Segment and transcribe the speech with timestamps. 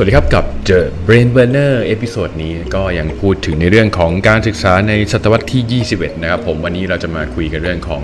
[0.00, 8.02] สวัสดีครับกับ The Brain Burner เอพิโซดนี้ก็ยังพูดถึงในเรื่องของการศึกษาในศตวรรษที่ 21 นะครับผมวันนี้เราจะมาคุยกันเรื่องของ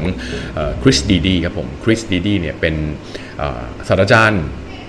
[0.82, 2.74] คริสดีดี้ครับผมคริสดีดี้เนี่ยเป็น
[3.88, 4.42] ศาสตราจารย์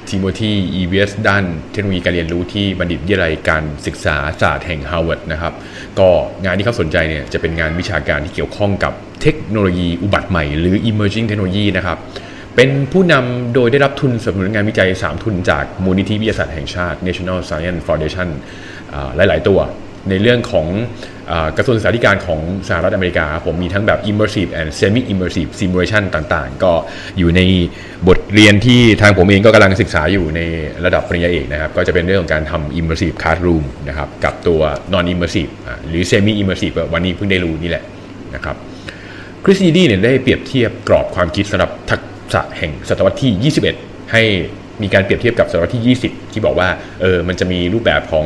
[0.09, 5.53] ทีโมธีอีเวสด้านเทคโนโลยีการเรียนรู้ที่บัณฑิตวิทยาลัยการศึกษาศาสตร์แห่งฮาร์วาร์ดนะครับ
[5.99, 6.09] ก็
[6.43, 11.99] งานที่เขาสนใจเนี่ยจะเป็นงานวิชาการที่เกี่ยวข้องกับเทคโนโลยีอุบัติใหม่ หรือ emerging technology นะครับ
[12.55, 18.27] เป็นผู้นำโดยได้รับทุนสนับสนุนงานวิจัย 3 ทุนจากมูลนิธิวิทยาศาสตร์แห่งชาติ National Science Foundation
[19.15, 19.59] หลาย ๆ ตัว
[20.09, 20.67] ในเรื่องของ
[21.57, 26.73] กระทรวงศึกษาธิการของสหรัฐอเมริกา ผมมีทั้งแบบ immersive and semi immersive simulation ต่างๆ ก็
[27.17, 27.41] อยู่ใน
[28.07, 30.41] บทเรียนที่ทางผมเองก็กำลังศึกษาอยู่ใน
[30.85, 34.61] ระดับปริญญาเอกนะครับ ก็จะเป็นเรื่องของการทำ immersive classroom นะครับ กับตัว
[34.93, 35.51] non immersive
[35.89, 37.83] หรือ semi immersive วันนี้เพิ่งได้รู้นี่แหละ
[38.35, 38.55] นะครับ
[39.43, 41.71] คริสตีดีเนี่ยได้เปรียบเทียบกรอบความคิดสำหรับ
[42.57, 44.23] แห่งศตวรรษที่ 21 ให้
[44.81, 46.69] มีการเปรียบเทียบกับศตวรรษที่ 20 ที่บอกว่า
[47.01, 48.25] เออมันจะมีรูปแบบของ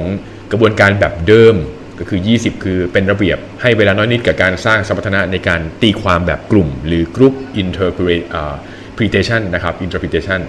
[0.51, 1.55] กระบวนการแบบเดิม
[1.99, 10.39] ก็คือ 20 คือเป็นระเบียบให้เวลาน้อยนิดกับการสร้างสมรรถนะในการตีความแบบกลุ่ม หรือ group interpretation นะครับ interpretation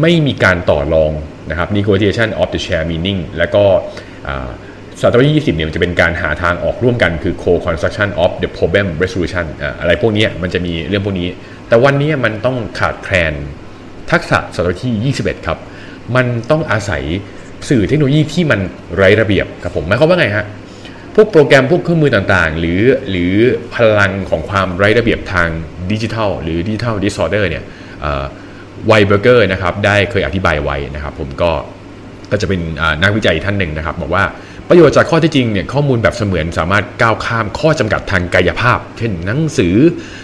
[0.00, 1.12] ไม่มีการต่อรอง
[1.50, 3.64] นะครับ negotiation of the share meaning แล้วก็
[5.00, 9.46] ศตวรรษที่ 20 เนี่ยมันจะเป็นการหาทางออกร่วมกันคือ co-construction of the problem resolution
[9.80, 11.28] อะไรพวกนี้มันจะมีเรื่องพวกนี้
[11.68, 13.32] แต่วันนี้มันต้องขาดแคลน
[14.10, 15.58] ทักษะศตวรรษที่ 21 ครับ
[16.16, 17.02] มันต้องอาศัย
[17.68, 18.60] สื่อเทคโนโลยีที่มัน
[18.96, 20.46] ไร้ระเบียบครับผมหมายความว่าไงฮะ
[21.14, 23.32] พวกโปรแกรมพวกเครื่องมือต่างๆ หรือหรือ
[23.74, 25.48] พลังของความไร้ระเบียบทาง
[25.92, 27.64] ดิจิทัล หรือดิจิทัลดิสออเดอร์เนี่ย
[28.86, 31.52] ไวเบอร์เกอร์นะครับได้เคยอธิบายไว้นะครับ ผมก็
[32.30, 32.60] ก็จะเป็น
[33.02, 34.24] นักวิจัยท่านหนึ่งนะครับ บอกว่า
[34.68, 39.76] ประโยชน์จากข้อที่จริงเนี่ยข้อมูลแบบเสมือนสามารถก้าวข้ามข้อจำกัดทางกายภาพ เช่นหนังสือ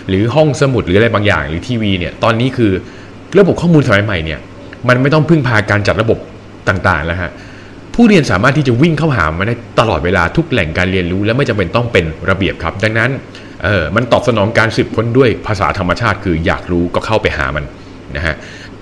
[0.09, 2.73] หรือห้องสมุดหรืออะไรบางอย่าง หรือทีวีเนี่ยตอนนี้คือ
[3.39, 4.41] ระบบข้อมูลสมัยใหม่เนี่ย
[4.89, 6.19] มันไม่ต้องพึ่งพาการจัดระบบ
[6.69, 7.31] ต่างๆแล้วฮะ
[7.95, 13.11] ผู้เรียนสามารถที่จะวิ่งเข้าหามาได้ตลอดเวลาทุกแหล่งการเรียนรู้ และไม่จำเป็นต้องเป็นระเบียบครับ ดังนั้น
[13.65, 17.65] เออมันตอบสนองการสืบค้นด้วยภาษาธรรมชาติ คืออยากรู้ก็เข้าไปหามัน
[18.17, 18.35] นะฮะ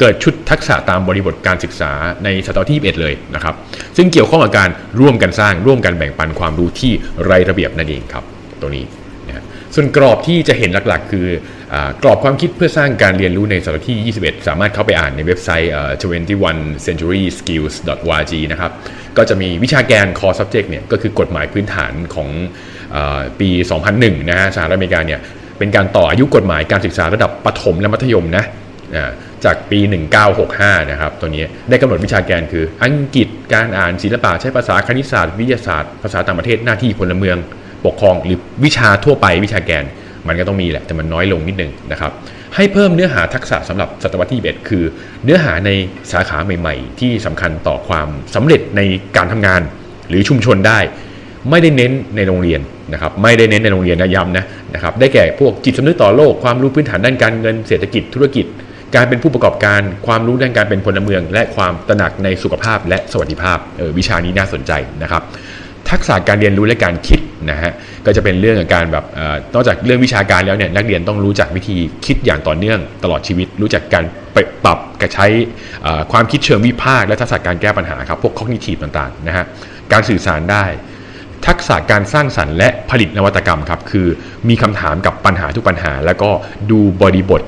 [0.03, 1.93] เกิดชุดทักษะตามบริบทการศึกษา
[2.25, 3.55] ในศตวรรษที่ 21 เลยนะครับ
[3.97, 4.71] ซึ่งเกี่ยวข้องกับการ
[5.01, 6.93] ร่วมกันสร้างร่วมกันแบ่งปันความรู้ที่
[7.25, 8.25] ไรระเบียบนั่นเองครับ
[8.61, 8.85] ตัวนี้
[9.29, 11.27] นะส่วนกรอบที่จะเห็นหลักๆ คือ
[12.03, 18.73] กรอบความคิดเพื่อสร้างการเรียนรู้ในศตวรรษที่ 21 สามารถเข้าไปอ่านในเว็บไซต์ 21centuryskills.org นะครับ
[19.17, 22.29] ก็จะมีวิชาแกน core subject เนี่ยก็คือกฎหมายพื้นฐานของ
[23.41, 23.49] ปี
[23.91, 25.21] 2001 นะฮะสหรัฐอเมริกาเนี่ย
[25.59, 28.45] เป็นการต่ออายุกฎหมายการศึกษาระดับประถมและมัธยมนะ
[29.45, 29.81] จากปี
[30.35, 37.37] 1965 นะครับ ตัวนี้ได้กำหนดวิชาการคือ อังกฤษการอ่านศิลปะใช้ภาษาคณิตศาสตร์วิทยาศาสตร์ภาษาต่างประเทศหน้าที่พลเมือง
[37.87, 39.85] ปกครองหรือวิชาทั่วไปวิชาแกน
[40.29, 42.13] มันก็ต้องมีแหละแต่มันน้อยลงนิดนึงนะครับ
[42.55, 44.85] ให้เพิ่มเนื้อหาทักษะสำหรับศตวรรษที่1คือ
[45.25, 45.71] เนื้อหาใน
[46.13, 48.81] สาขาใหม่ ๆ ที่สำคัญต่อความสำเร็จใน
[49.17, 49.61] การทำงาน
[50.09, 50.79] หรือชุมชนได้
[51.51, 52.61] ไม่ได้เน้นในโรงเรียน
[52.93, 58.47] นะครับไม่ได้เน้นในโรงเรียนนะย้ำนะนะครับได้แก่พวกจิตสำนึกต่อโลกความรู้พื้นฐานด้านการเงินเศรษฐกิจธุรกิจ
[58.97, 63.59] การเป็นผู้ประกอบการความรู้ด้านการเป็นพลเมือง และความตระหนักในสุขภาพและสวัสดิภาพ
[63.99, 64.73] วิชานี้น่าสนใจ
[65.03, 65.23] นะครับ
[65.91, 67.21] ทักษะการเรียนรู้และการคิด
[67.51, 67.73] นะฮะ
[68.07, 69.05] ก็จะเป็นเรื่องการแบบ
[69.55, 71.77] นอกจากเรื่องวิชาการแล้วเนี่ยนักเรียนต้องรู้จักวิธี
[72.07, 74.05] คิดอย่างต่อเนื่องตลอดชีวิต รู้จักการ
[74.65, 75.27] ปรับกระใช้
[76.13, 79.45] ความคิดเชิงวิพากษ์และทักษะการแก้ปัญหาครับพวก cognitive ต่างๆนะฮะ
[79.93, 80.65] การสื่อสารได้
[81.47, 84.07] ทักษะการสร้างสรรค์และผลิตนวัตกรรมครับคือ
[84.49, 86.31] มีคำถามกับปัญหาทุกปัญหา แล้วก็
[86.71, 87.43] ดูบริบท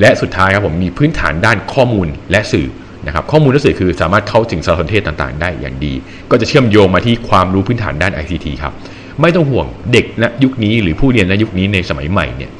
[0.00, 2.66] และสุดท้ายครับผมมีพื้นฐานด้านข้อมูลและสื่อ
[3.06, 5.92] นะครับข้อมูลและสื่อคือสามารถเข้าถึงสารสนเทศต่างๆ ได้อย่างดี
[6.30, 8.72] ก็จะเชื่อมโยงมาที่ความรู้พื้นฐานด้าน ICT ครับ
[9.20, 12.50] ไม่ต้องห่วงเด็กณยุคนี้หรือผู้เรียนณยุคนี้ในสมัยใหม่เนี่ย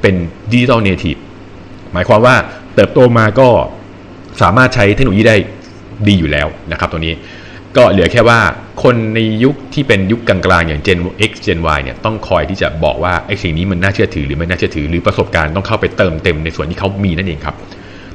[0.00, 0.14] เป็น
[0.52, 1.16] digital native
[1.92, 2.36] หมายความว่า
[2.74, 3.48] เติบโตมาก็
[4.42, 5.36] สามารถใช้เทคโนโลยีได้
[6.08, 7.14] ดีอยู่แล้วนะครับตัวนี้
[7.76, 8.40] ก็เหลือแค่ว่า
[8.82, 10.98] คนในยุคที่เป็นยุคกลางๆอย่าง Gen
[11.30, 17.54] X Gen Y เนี่ยต้องคอยที่จะบอกว่าไอ้สิ่งนี้มันน่าเชื่อถือหรือไม่น่าเชื่อถือหรือประสบการณ์ต้องเข้าไปเติมเต็มในส่วนที่เขามีนั่นเองครับ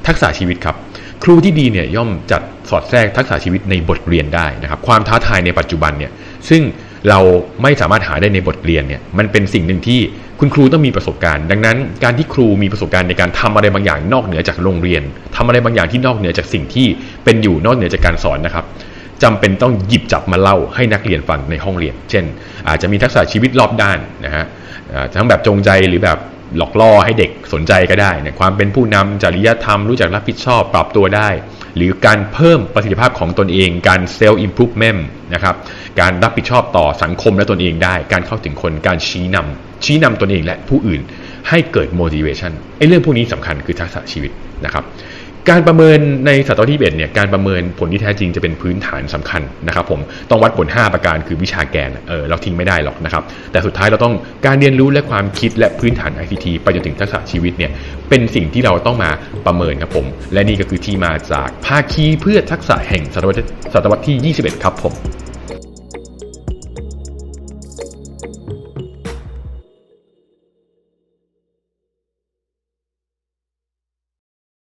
[0.06, 0.76] ทักษะชีวิตครับ
[1.22, 6.12] ครูที่ดีเนี่ยย่อมจัดสอดแทรกทักษะชีวิตในบทเรียนได้นะครับ ความท้าทายในปัจจุบันเนี่ย
[6.48, 6.62] ซึ่ง
[7.08, 7.20] เรา
[7.62, 10.00] ไม่สามารถหาได้ในบทเรียนเนี่ยมันเป็นสิ่งหนึ่งที่
[10.40, 15.02] คุณครูต้องมีประสบการณ์ ดังนั้น การที่ครูมีประสบการณ์ในการทำอะไรบางอย่างนอกเหนือจากโรงเรียน
[15.36, 16.86] ทำอะไรบางอย่างที่นอกเหนือจากสิ่งที่
[17.24, 18.64] เป็นอยู่นอกเหนือจากการสอนนะครับ
[19.22, 22.24] จำเป็นต้องหยิบจับมาเล่าให้นักเรียนฟังในห้องเรียน เช่น
[22.68, 24.44] อาจจะมีทักษะชีวิตรอบด้านนะฮะ
[25.14, 26.18] ทั้งแบบจงใจหรือแบบ
[26.56, 31.28] หลอกล่อให้เด็กสนใจก็ได้นความเป็นผู้นำจริยธรรมรู้จักรับผิดชอบปรับตัวได้
[31.76, 35.54] หรือการเพิ่มประสิทธิภาพของตนเอง การเซลล์อิมพูฟเมนต์นะครับ
[36.00, 41.00] การรับผิดชอบต่อสังคมและตนเองได้ การเข้าถึงคนการชี้นำชี้นำตนเองและผู้อื่น
[41.48, 44.32] ให้เกิด motivation ไอ้เรื่องพวกนี้สำคัญคือทักษะชีวิต
[44.64, 44.84] นะครับ
[45.50, 50.00] การประเมินในศตวรรษที่11เนี่ยการประเมินผลที่แท้จริงจะเป็นพื้นฐานสำคัญนะครับผม
[50.30, 53.22] ต้องวัดผล 5 ประการคือวิชาแกนเออเราทิ้งไม่ได้หรอกนะครับ
[53.52, 54.14] แต่สุดท้ายเราต้อง
[54.46, 57.70] การเรียนรู้และความคิดและพื้นฐาน ICT ไปจนถึงทักษะชีวิตเนี่ย
[58.08, 59.10] เป็นสิ่งที่เราต้องมา
[59.46, 63.40] ประเมินครับผม และนี่ก็คือที่มาจากภาคีเพื่อทักษะแห่งศตวรรษ
[63.74, 64.94] ศตวรรษที่ 21 ครับผม